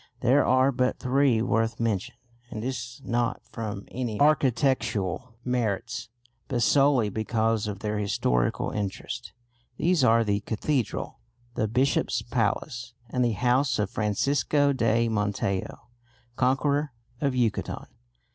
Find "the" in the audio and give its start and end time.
10.23-10.39, 11.53-11.67, 13.23-13.33